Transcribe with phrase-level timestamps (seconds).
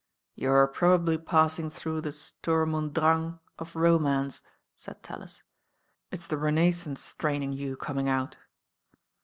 [0.33, 4.41] 'You're probably passing through the shirm und dratiff of romance,"
[4.75, 5.43] said TaUis.
[6.11, 8.35] "It's the Renais •ance strain in you coming out."